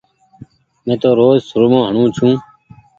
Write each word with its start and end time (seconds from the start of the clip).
مي 0.85 0.93
تو 1.01 1.09
روز 1.19 1.37
سرمو 1.49 1.81
هڻو 1.87 2.03
ڇون۔ 2.15 2.31